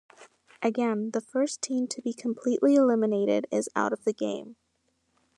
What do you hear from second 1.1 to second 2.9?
the first team to be completely